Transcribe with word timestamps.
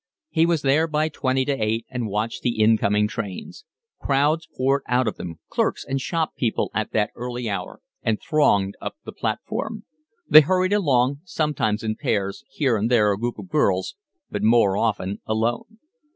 He 0.31 0.47
was 0.47 0.63
there 0.63 0.87
by 0.87 1.09
twenty 1.09 1.45
to 1.45 1.51
eight 1.51 1.85
and 1.87 2.07
watched 2.09 2.41
the 2.41 2.59
incoming 2.59 3.07
trains. 3.07 3.65
Crowds 4.01 4.47
poured 4.57 4.81
out 4.87 5.07
of 5.07 5.17
them, 5.17 5.37
clerks 5.49 5.85
and 5.85 6.01
shop 6.01 6.35
people 6.35 6.71
at 6.73 6.89
that 6.93 7.11
early 7.13 7.47
hour, 7.47 7.81
and 8.01 8.19
thronged 8.19 8.73
up 8.81 8.95
the 9.05 9.11
platform: 9.11 9.83
they 10.27 10.41
hurried 10.41 10.73
along, 10.73 11.19
sometimes 11.23 11.83
in 11.83 11.97
pairs, 11.97 12.43
here 12.49 12.77
and 12.77 12.89
there 12.89 13.11
a 13.11 13.19
group 13.19 13.37
of 13.37 13.49
girls, 13.49 13.95
but 14.31 14.41
more 14.41 14.75
often 14.75 15.21
alone. 15.27 15.77